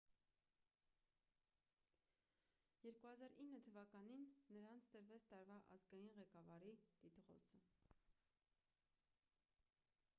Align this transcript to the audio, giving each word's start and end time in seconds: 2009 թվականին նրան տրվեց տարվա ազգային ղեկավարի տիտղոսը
2009 2.85 3.59
թվականին 3.67 4.23
նրան 4.57 4.81
տրվեց 4.95 5.27
տարվա 5.33 5.57
ազգային 5.75 6.09
ղեկավարի 6.21 6.73
տիտղոսը 7.03 7.61